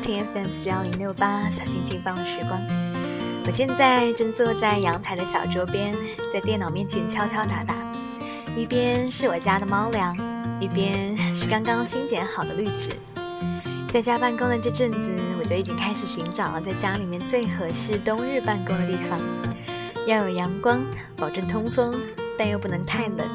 [0.00, 2.58] 收听 FM 四幺零六八小心情放的时光。
[3.44, 5.94] 我现在正坐在阳台的小桌边，
[6.32, 7.74] 在电脑面前敲敲打打，
[8.56, 10.16] 一边是我家的猫粮，
[10.58, 12.88] 一边是刚刚新剪好的绿植。
[13.92, 19.20] 在家办公的这阵子，我就已经开始寻找了在家里面最合适冬日办公的地方，
[20.06, 20.80] 要有阳光，
[21.14, 21.94] 保证通风，
[22.38, 23.28] 但又不能太冷。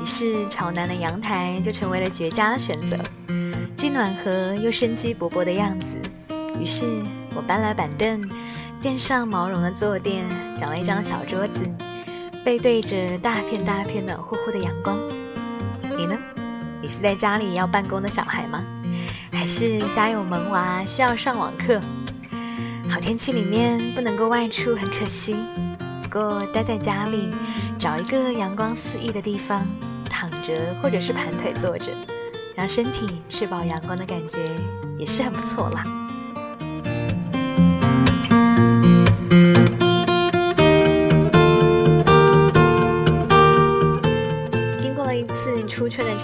[0.00, 2.96] 于是朝南的阳台就成为了绝佳的选择。
[3.76, 5.96] 既暖和又生机勃勃的样子，
[6.60, 6.86] 于是
[7.34, 8.28] 我搬来板凳，
[8.80, 10.24] 垫上毛绒的坐垫，
[10.58, 11.60] 找了一张小桌子，
[12.44, 14.98] 背对着大片大片暖乎乎的阳光。
[15.96, 16.16] 你呢？
[16.80, 18.62] 你是在家里要办公的小孩吗？
[19.32, 21.80] 还是家有萌娃需要上网课？
[22.88, 25.34] 好天气里面不能够外出，很可惜。
[26.02, 27.30] 不过待在家里，
[27.78, 29.66] 找一个阳光四溢的地方，
[30.08, 31.92] 躺着或者是盘腿坐着。
[32.54, 34.38] 让身体吃饱阳光的感觉
[34.96, 35.84] 也是很不错啦。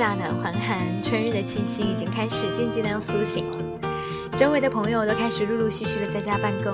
[0.01, 3.59] 乍暖还寒，春日的气息已经开始渐渐的苏醒了。
[4.35, 6.73] 周围的朋友都开始陆陆续续的在家办公。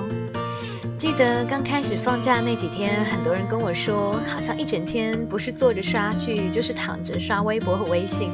[0.97, 8.31] 记得刚开始放假那几天，很多人跟我说，好像一整天不是坐着刷剧，就是躺着刷微博和微信。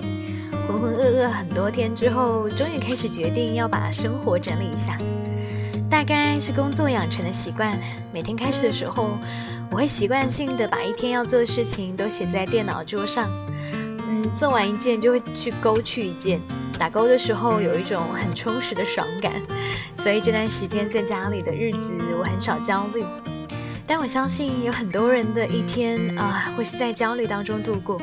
[0.67, 4.95] 浑浑噩噩很多天之后，终于开始决定要把生活整理一下。
[5.89, 7.75] 大概是工作养成的习惯，
[8.13, 9.17] 每天开始的时候，
[9.72, 13.28] 我会习惯性的把一天要做的事情都写在电脑桌上。
[14.37, 16.41] 做完一件就会去勾去一件，
[16.77, 19.33] 打勾的时候有一种很充实的爽感。
[20.03, 23.05] 所以这段时间在家里的日子，我很少焦虑。
[23.85, 27.97] 但我相信有很多人的一天啊，会是在焦虑当中度过。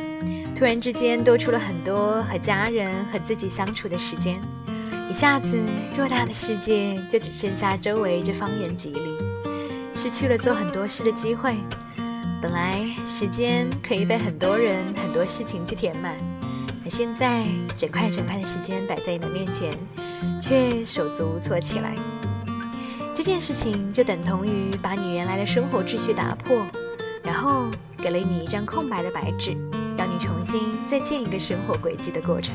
[0.54, 4.40] 突然之间多出了很多和家人和自己相处的时间，
[5.10, 5.58] 一下子
[5.96, 9.00] 偌大的世界就只剩下周围这方圆几里，
[9.94, 11.56] 失去了做很多事的机会。
[12.40, 12.72] 本来
[13.06, 16.14] 时间可以被很多人很多事情去填满，
[16.82, 17.44] 可现在
[17.76, 19.70] 整块整块的时间摆在你的面前，
[20.40, 21.94] 却手足无措起来。
[23.14, 26.56] 这件事情就等同于把你原来的生活秩序打破，
[27.22, 27.66] 然后
[27.98, 29.56] 给了你一张空白的白纸。
[29.98, 32.54] 让你重新再建一个生活轨迹的过程。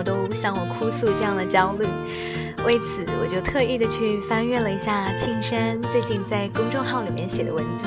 [0.00, 1.86] 友都向我哭诉这样的焦虑，
[2.64, 7.84] 为此我就特意的去翻阅了一下庆山最近在公众号里面写的文字。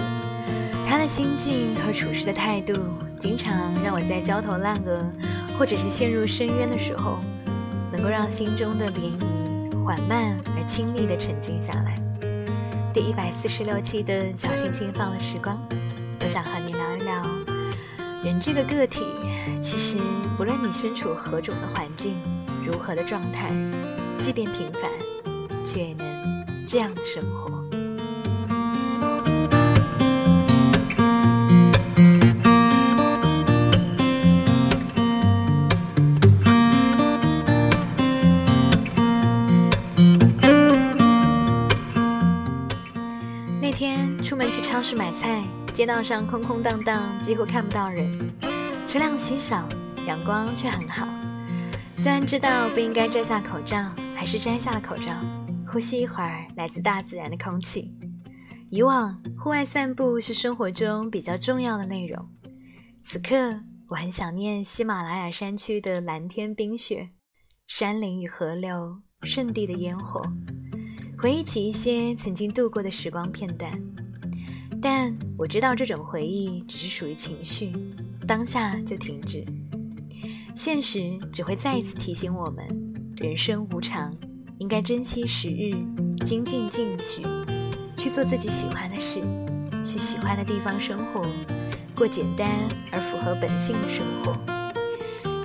[0.87, 2.73] 他的心境和处事的态度，
[3.19, 5.03] 经常让我在焦头烂额
[5.57, 7.17] 或者是陷入深渊的时候，
[7.91, 9.83] 能够让心中的涟漪。
[9.83, 11.95] 缓慢而亲密地沉静下来。
[12.93, 15.59] 第一百四十六期的小心轻放了时光，
[16.21, 16.72] 我想和你，
[18.23, 19.01] 人这个个体，
[19.61, 19.97] 其实
[20.37, 22.15] 不论你身处何种的环境，
[22.65, 23.49] 如何的状态，
[24.17, 24.89] 即便平凡，
[25.65, 27.51] 却也能这样的生活。
[43.61, 45.32] 那天出门去超市买菜，
[45.73, 48.07] 街道上空空荡荡，几乎看不到人，
[48.87, 49.67] 车辆稀少，
[50.05, 51.07] 阳光却很好。
[51.95, 55.11] 虽然知道不应该摘下口罩，还是摘下了口罩，
[55.67, 57.91] 呼吸一会儿来自大自然的空气。
[58.69, 62.23] 以往户外散步是生活中比较重要的内容，
[63.03, 67.07] 此刻我很想念喜马拉雅山区的蓝天冰雪、
[67.65, 70.21] 山林与河流、圣地的烟火，
[71.17, 73.71] 回忆起一些曾经度过的时光片段。
[74.83, 77.71] 但我知道这种回忆只是属于情绪，
[78.27, 79.41] 当下就停止。
[80.53, 82.67] 现实只会再一次提醒我们：
[83.15, 84.13] 人生无常，
[84.57, 85.71] 应该珍惜时日，
[86.25, 87.23] 精进进取，
[87.95, 89.21] 去做自己喜欢的事，
[89.81, 91.21] 去喜欢的地方生活，
[91.95, 92.49] 过简单
[92.91, 94.37] 而符合本性的生活。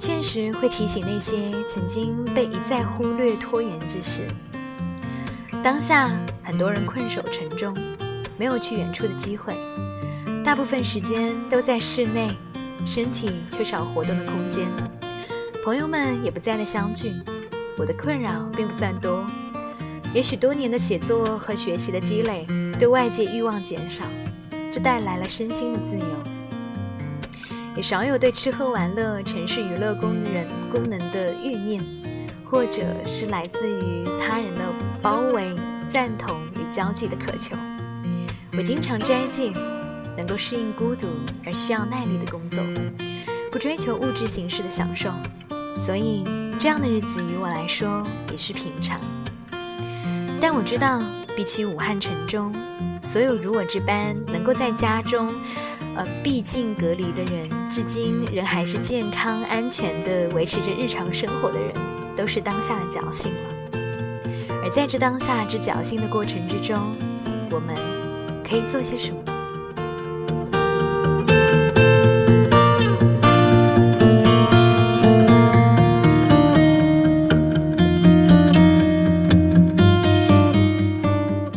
[0.00, 4.26] 现实会提醒那些曾经被一再忽略、拖延之事。
[5.62, 6.10] 当下，
[6.42, 7.72] 很多人困守城中。
[8.38, 9.54] 没有去远处的机会，
[10.44, 12.28] 大部分时间都在室内，
[12.86, 14.68] 身体缺少活动的空间。
[15.64, 17.12] 朋友们也不再的相聚，
[17.76, 19.26] 我的困扰并不算多。
[20.14, 22.46] 也许多年的写作和学习的积累，
[22.78, 24.04] 对外界欲望减少，
[24.72, 26.06] 这带来了身心的自由。
[27.76, 31.84] 也少有对吃喝玩乐、城市娱乐功能功能的欲念，
[32.44, 34.62] 或者是来自于他人的
[35.02, 35.54] 包围、
[35.90, 37.54] 赞同与交际的渴求。
[38.58, 39.52] 我经常斋戒，
[40.16, 41.06] 能够适应孤独
[41.46, 42.60] 而需要耐力的工作，
[43.52, 45.10] 不追求物质形式的享受，
[45.78, 46.24] 所以
[46.58, 48.02] 这样的日子于我来说
[48.32, 49.00] 也是平常。
[50.40, 51.00] 但我知道，
[51.36, 52.52] 比起武汉城中
[53.00, 55.32] 所有如我这般能够在家中，
[55.94, 61.72] 呃，毕竟隔离的人，至今仍还是健康安全的维持着日常生活的人，
[62.16, 63.78] 都是当下的侥幸了。
[64.64, 66.76] 而在这当下之侥幸的过程之中，
[67.52, 67.76] 我们
[68.48, 69.22] 可以做些什么？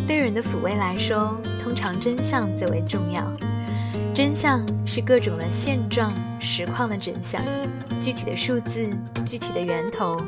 [0.06, 3.24] 对人的抚慰来说，通常真相最为重要。
[4.14, 6.12] 真相是各种的现状、
[6.42, 7.42] 实况的真相，
[8.02, 8.90] 具体的数字、
[9.26, 10.22] 具体的源头、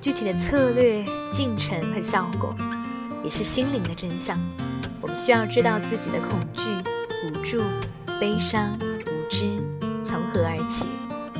[0.00, 2.54] 具体的策略、进程和效果，
[3.24, 4.38] 也是心灵的真相。
[5.06, 6.62] 我们需要知道自己的恐惧、
[7.22, 7.62] 无助、
[8.18, 8.76] 悲伤、
[9.06, 9.62] 无知
[10.02, 10.86] 从何而起，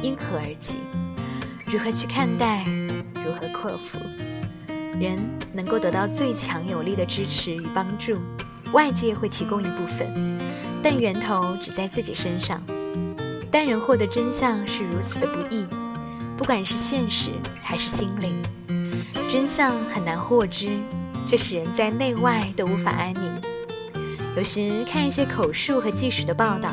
[0.00, 0.76] 因何而起，
[1.66, 2.64] 如何去看待，
[3.24, 3.98] 如何克服。
[5.00, 5.18] 人
[5.52, 8.16] 能够得到最强有力的支持与帮助，
[8.70, 10.38] 外界会提供一部分，
[10.80, 12.62] 但源头只在自己身上。
[13.50, 15.66] 但人获得真相是如此的不易，
[16.36, 18.40] 不管是现实还是心灵，
[19.28, 20.68] 真相很难获知。
[21.28, 23.45] 这使人在内外都无法安宁。
[24.36, 26.68] 有时看一些口述和纪实的报道，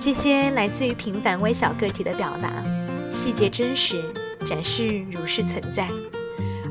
[0.00, 2.50] 这些来自于平凡微小个体的表达，
[3.12, 4.02] 细节真实，
[4.46, 5.84] 展示如是存在；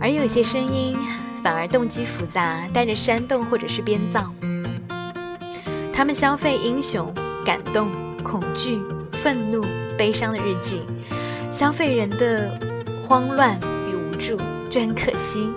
[0.01, 0.97] 而有些声音
[1.43, 4.33] 反而动机复杂，带着煽动或者是编造。
[5.93, 7.13] 他们消费英雄、
[7.45, 7.89] 感动、
[8.23, 8.79] 恐惧、
[9.11, 9.63] 愤怒、
[9.95, 10.81] 悲伤的日记，
[11.51, 12.59] 消费人的
[13.07, 13.59] 慌乱
[13.91, 14.35] 与无助，
[14.71, 15.47] 这很可惜。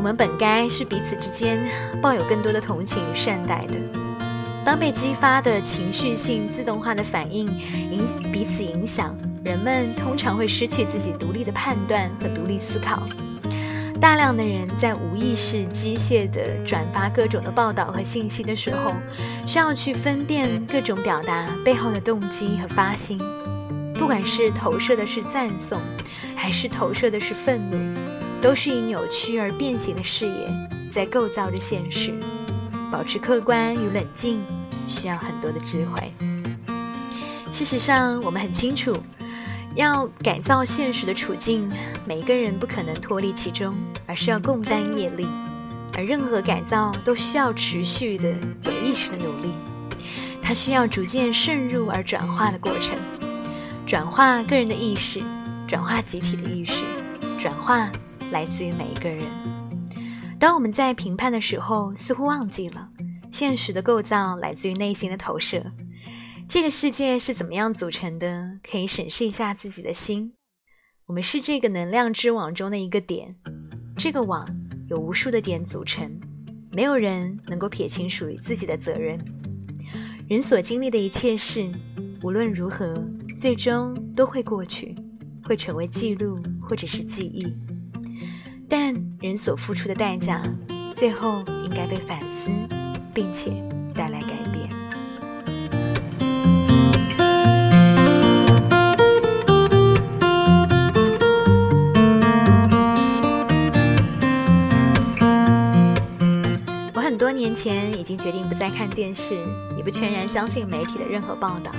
[0.00, 1.58] 我们本该是彼此之间
[2.00, 3.74] 抱有更多的同情与善待的。
[4.64, 9.14] 当被激发的情绪性自动化的反应影彼此影响，
[9.44, 13.02] 人们通常会失去自己独立的判断和独立思考。
[14.00, 18.94] 大量的人在无意识、机械地转发各种的报道和信息的时候，
[19.44, 23.18] 需要去分辨各种表达背后的动机和发心，
[23.92, 25.78] 不管是投射的是赞颂，
[26.34, 27.76] 还是投射的是愤怒。
[28.40, 32.18] 都是以扭曲而变形的视野在构造着现实，
[32.90, 34.40] 保持客观与冷静
[34.86, 36.12] 需要很多的智慧。
[37.52, 38.92] 事实上，我们很清楚，
[39.74, 41.70] 要改造现实的处境，
[42.06, 43.74] 每一个人不可能脱离其中，
[44.06, 45.26] 而是要共担业力。
[45.98, 48.30] 而任何改造都需要持续的
[48.62, 49.52] 有意识的努力，
[50.40, 52.96] 它需要逐渐渗入而转化的过程，
[53.84, 55.20] 转化个人的意识，
[55.66, 56.84] 转化集体的意识，
[57.40, 57.90] 转化。
[58.32, 59.24] 来自于每一个人。
[60.38, 62.90] 当我们在评判的时候，似乎忘记了
[63.32, 65.64] 现实的构造来自于内心的投射。
[66.46, 68.58] 这个世界是怎么样组成的？
[68.62, 70.34] 可以审视一下自己的心。
[71.06, 73.34] 我们是这个能量之网中的一个点，
[73.96, 74.46] 这个网
[74.90, 76.20] 有无数的点组成，
[76.70, 79.18] 没有人能够撇清属于自己的责任。
[80.28, 81.68] 人所经历的一切事，
[82.22, 82.94] 无论如何，
[83.34, 84.94] 最终都会过去，
[85.42, 86.38] 会成为记录
[86.70, 87.52] 或者是记忆。
[88.68, 90.40] 但人所付出的代价，
[90.94, 92.48] 最后应该被反思，
[93.12, 93.50] 并且
[93.92, 94.70] 带来改变。
[106.94, 109.34] 我很多年前已经决定不再看电视，
[109.76, 111.72] 也不全然相信媒体的任何报道。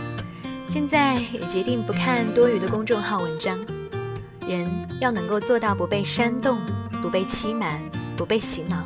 [0.67, 3.57] 现在也决定不看多余的公众号文章。
[4.47, 4.69] 人
[4.99, 6.59] 要能够做到不被煽动。
[7.01, 7.81] 不被欺瞒，
[8.15, 8.85] 不被洗脑，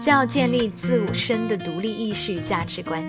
[0.00, 3.00] 就要建立自我身的独立意识与价值观。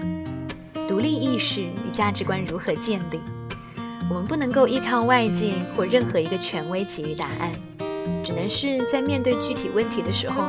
[0.88, 3.20] 独立意识与价值观如何建立？
[4.08, 7.52] 我们不能够依靠外界或任何一个权威给予答案，
[8.24, 10.44] 只能是在面对具体问题的时候，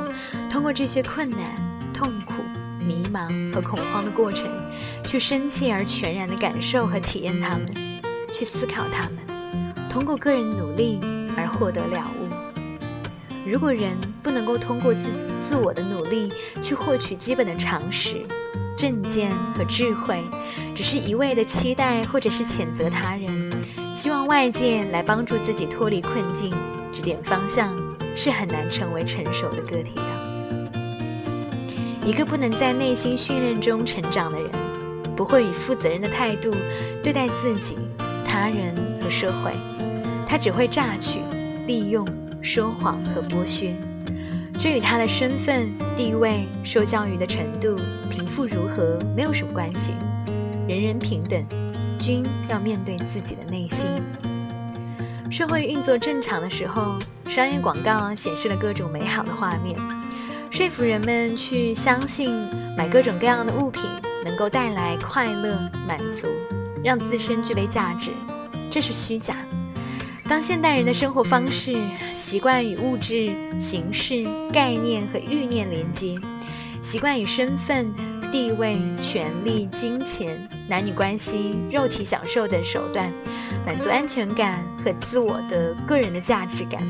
[0.53, 1.41] 通过这些困难、
[1.95, 2.43] 痛苦、
[2.79, 4.47] 迷茫和恐慌的过程，
[5.03, 7.75] 去深切而全然的感受和体验它们，
[8.35, 11.01] 去思考它们，通过个人努力
[11.59, 12.29] 获得了悟。
[13.51, 16.31] 如果人不能够通过自己自我的努力
[16.63, 18.17] 去获取基本的常识、
[18.77, 20.23] 正见和智慧，
[20.75, 23.51] 只是一味的期待或者是谴责他人，
[23.95, 26.53] 希望外界来帮助自己脱离困境、
[26.93, 27.75] 指点方向，
[28.15, 30.03] 是很难成为成熟的个体的。
[32.05, 34.51] 一个不能在内心训练中成长的人，
[35.17, 36.55] 不会以负责任的态度
[37.03, 37.77] 对待自己、
[38.27, 39.53] 他人和社会，
[40.27, 41.21] 他只会榨取、
[41.69, 42.05] 利用。
[42.41, 43.75] 说谎和剥削，
[44.59, 47.75] 这与他的身份、地位、受教育的程度、
[48.09, 49.93] 贫富如何没有什么关系。
[50.69, 51.45] 人人平等，
[51.99, 53.91] 均要面对自己的内心。
[55.29, 56.97] 社会运作正常的时候，
[57.29, 59.77] 商业广告显示了各种美好的画面，
[60.49, 62.31] 说服人们去相信
[62.77, 63.83] 买各种各样的物品
[64.25, 65.59] 能够带来快乐、
[65.89, 66.29] 满足，
[66.85, 68.13] 让自身具备价值。
[68.71, 69.35] 这是虚假。
[70.29, 71.75] 当现代人的生活方式
[72.13, 76.19] 习惯与物质、形式、概念和欲念连接，
[76.83, 77.91] 习惯与身份、
[78.31, 83.11] 地位、权力、金钱、男女关系、肉体享受等手段，
[83.65, 86.87] 满足安全感和自我的个人的价值感，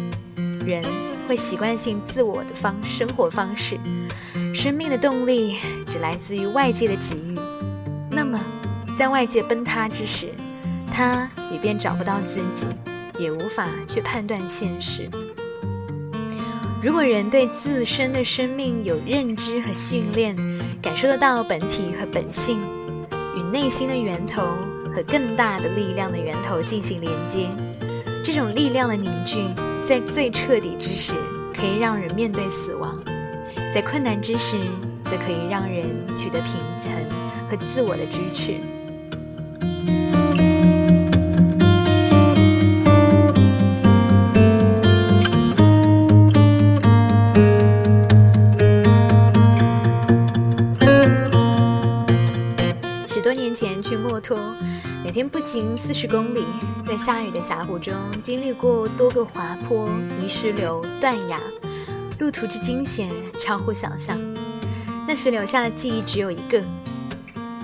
[0.67, 0.83] 人
[1.29, 3.79] 会习惯性自我的方生活方式，
[4.53, 7.39] 生命的动力只来自于外界的给予。
[8.11, 8.39] 那么，
[8.99, 10.27] 在外界崩塌之时，
[10.93, 12.67] 他也便找不到自己。
[13.19, 15.09] 也无法去判断现实。
[16.81, 20.37] 如果人对自身的生命有认知和训练，
[20.81, 22.59] 感受得到本体和本性
[23.37, 24.43] 与内心的源头
[24.95, 27.49] 和更大的力量的源头进行连接，
[28.23, 29.43] 这种力量的凝聚，
[29.85, 31.15] 在最彻底之时，
[31.53, 32.95] 可以让人面对死亡；
[33.75, 34.57] 在困难之时，
[35.05, 35.85] 则可以让人
[36.17, 36.93] 取得平衡
[37.51, 38.55] 和自我的支持。
[55.05, 56.45] 每天步行四十公里，
[56.87, 59.89] 在下雨的峡谷中经历过多个滑坡、
[60.21, 61.39] 泥石流、断崖，
[62.19, 63.09] 路途之惊险
[63.39, 64.19] 超乎想象。
[65.07, 66.63] 那时留下的记忆只有一个：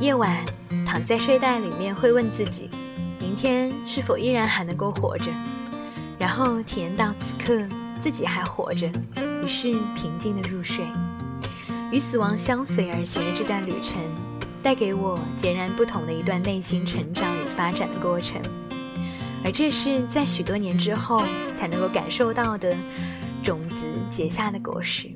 [0.01, 0.45] 夜晚
[0.87, 2.71] 躺在睡袋里面，会问自己，
[3.21, 5.31] 明天是否依然还能够活着？
[6.19, 7.67] 然后体验到此刻
[8.01, 8.87] 自己还活着，
[9.43, 10.85] 于是平静的入睡。
[11.91, 14.01] 与死亡相随而行的这段旅程。
[14.65, 18.41] 带给我截然不同的一段内心成长与发展的过程，
[19.45, 21.23] 而这是在许多年之后
[21.55, 22.75] 才能够感受到的
[23.43, 25.11] 种子结下的果实。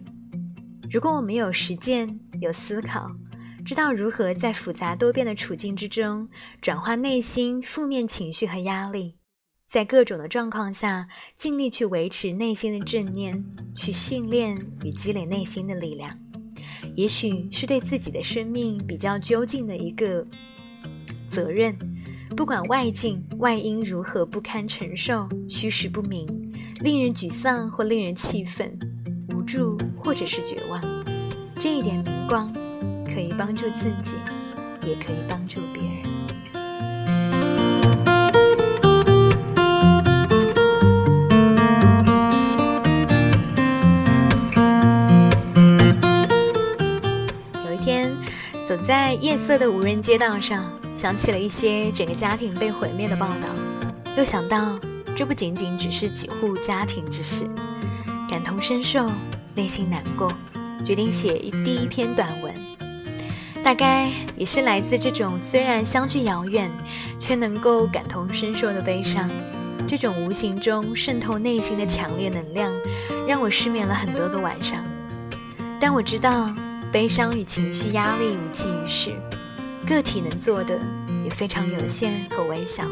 [0.90, 3.06] 如果我没有实践、有思考，
[3.64, 6.28] 知道如何在复杂多变的处境之中
[6.60, 9.16] 转化内心负面情绪和压力，
[9.66, 13.42] 在各种的状况下尽力去维持内心的正念，
[13.74, 16.27] 去训练与积累内心的力量。
[16.98, 20.26] 也许是对自己的生命比较究竟的一个
[21.28, 21.78] 责任，
[22.36, 26.26] 不管外境外因如何不堪承受、虚实不明、
[26.80, 28.76] 令人沮丧或令人气愤、
[29.28, 30.82] 无助或者是绝望，
[31.54, 32.52] 这一点明光
[33.06, 34.16] 可以帮助自己，
[34.84, 35.77] 也可以帮助别。
[48.88, 50.64] 在夜色的无人街道上，
[50.94, 53.46] 想起了一些整个家庭被毁灭的报道，
[54.16, 54.80] 又想到
[55.14, 57.46] 这不仅仅只是几户家庭之事，
[58.30, 59.06] 感同身受，
[59.54, 60.32] 内心难过，
[60.86, 62.54] 决定写一第一篇短文。
[63.62, 66.70] 大概也是来自这种虽然相距遥远，
[67.18, 69.28] 却能够感同身受的悲伤，
[69.86, 72.72] 这种无形中渗透内心的强烈能量，
[73.26, 74.82] 让我失眠了很多个晚上。
[75.78, 76.50] 但我知道。
[76.90, 79.12] 悲伤与情绪压力无济于事，
[79.86, 80.78] 个体能做的
[81.22, 82.82] 也非常有限和微小。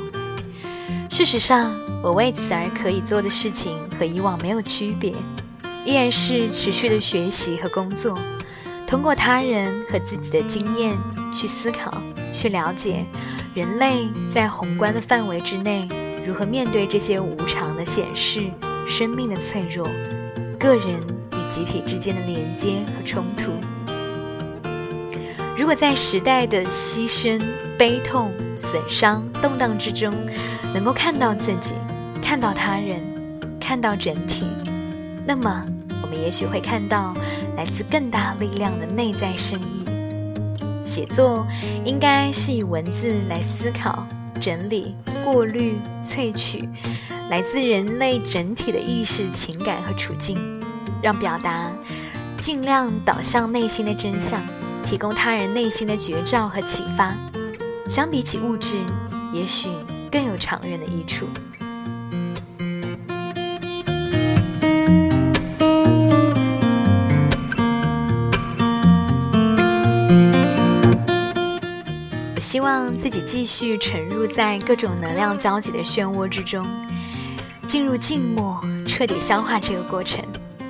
[1.10, 5.14] 事实上，我为此而可以做的事情和以往没有区别，
[5.84, 8.18] 依然是持续的学习和工作，
[8.86, 10.94] 通过他人和自己的经验
[11.32, 11.90] 去思考、
[12.30, 13.02] 去了解
[13.54, 15.88] 人类在宏观的范围之内
[16.26, 18.44] 如何面对这些无常的显示、
[18.86, 19.88] 生命的脆弱、
[20.58, 21.00] 个人
[21.32, 23.52] 与集体之间的连接和冲突。
[25.56, 27.40] 如果在时代的牺牲、
[27.78, 30.12] 悲痛、损伤、动荡之中，
[30.74, 31.74] 能够看到自己，
[32.22, 33.00] 看到他人，
[33.58, 34.44] 看到整体，
[35.26, 35.64] 那么
[36.02, 37.14] 我们也许会看到
[37.56, 39.84] 来自更大力量的内在深意。
[40.84, 41.46] 写作
[41.84, 44.06] 应该是以文字来思考、
[44.38, 44.94] 整理、
[45.24, 46.68] 过滤、萃取
[47.30, 50.38] 来自人类整体的意识、情感和处境，
[51.02, 51.72] 让表达
[52.36, 54.38] 尽量导向内心的真相。
[54.86, 57.12] 提供他人内心的绝招和启发，
[57.88, 58.76] 相比起物质，
[59.32, 59.68] 也许
[60.12, 61.26] 更有长远的益处。
[72.36, 76.64] 我希望自己继续沉入在各种能量交集的漩涡之中，
[77.66, 80.24] 进入静默，彻底消化这个过程。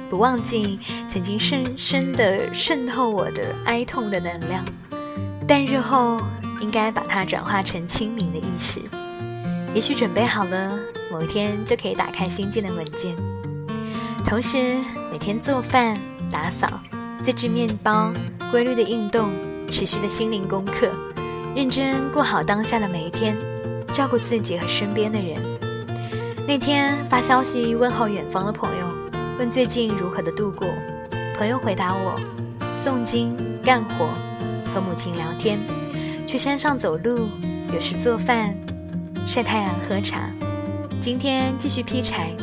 [0.08, 0.78] 不忘记
[1.10, 4.64] 曾经深深的渗透我的哀痛的能量，
[5.46, 6.16] 但日后
[6.60, 8.80] 应该把它转化成清明的意识。
[9.74, 10.78] 也许准备好了，
[11.10, 13.14] 某一天就可以打开新建的文件。
[14.24, 14.76] 同时，
[15.12, 15.98] 每天做饭、
[16.30, 16.66] 打扫、
[17.24, 18.12] 自制面包、
[18.50, 19.30] 规律的运动、
[19.70, 20.88] 持续的心灵功课，
[21.54, 23.36] 认真过好当下的每一天，
[23.92, 25.36] 照顾自己和身边的人。
[26.46, 29.05] 那天发消息问候远方的朋友，
[29.38, 30.66] 问最近如何的度过。
[31.36, 32.18] 朋友回答我：
[32.82, 34.08] 诵经、干活、
[34.72, 35.58] 和母亲聊天，
[36.26, 37.28] 去山上走路，
[37.70, 38.54] 有时做饭。
[39.26, 40.30] 晒太阳喝茶，
[41.02, 42.34] 今天继续劈柴。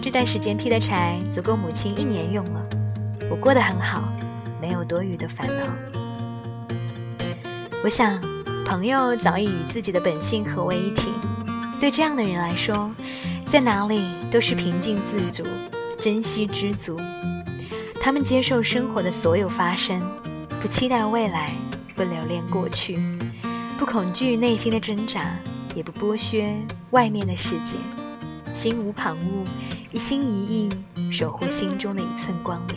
[0.00, 2.68] 这段时间劈的柴足够母亲一年用了。
[3.30, 4.02] 我过得很好，
[4.60, 6.76] 没有多余的烦恼。
[7.84, 8.20] 我想，
[8.66, 11.08] 朋友早已与自己的本性合为一体。
[11.78, 12.90] 对这样的人来说，
[13.46, 15.44] 在哪里都是平静自足，
[16.02, 16.98] 珍惜知足。
[18.00, 20.02] 他们接受生活的所有发生，
[20.60, 21.52] 不期待未来，
[21.94, 22.98] 不留恋过去，
[23.78, 25.32] 不恐惧内心的挣扎。
[25.76, 26.54] 也不剥削
[26.90, 27.76] 外面的世界，
[28.52, 29.46] 心无旁骛，
[29.90, 30.68] 一心一意
[31.10, 32.76] 守护心中的一寸光明。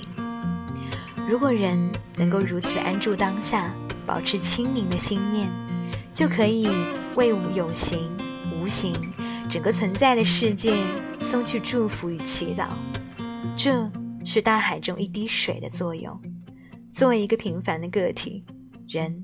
[1.28, 1.78] 如果人
[2.16, 3.74] 能够如此安住当下，
[4.06, 5.52] 保持清明的心念，
[6.14, 6.70] 就可以
[7.16, 8.10] 为有形
[8.54, 8.94] 无形
[9.50, 10.74] 整个存在的世界
[11.20, 12.68] 送去祝福与祈祷。
[13.66, 13.92] 这
[14.24, 16.16] 是大海中一滴水的作用。
[16.94, 18.46] 作为一个平凡的个体，
[18.88, 19.24] 人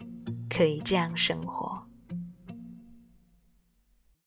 [0.50, 1.71] 可以这样生活。